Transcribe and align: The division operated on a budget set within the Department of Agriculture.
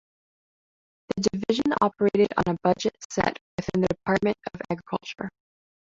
The 1.15 1.29
division 1.29 1.75
operated 1.79 2.29
on 2.35 2.55
a 2.55 2.57
budget 2.63 2.95
set 3.11 3.37
within 3.55 3.81
the 3.81 3.87
Department 3.89 4.35
of 4.51 4.61
Agriculture. 4.71 5.29